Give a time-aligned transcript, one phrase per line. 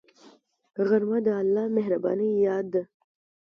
[0.87, 2.83] غرمه د الله مهربانۍ یاد ده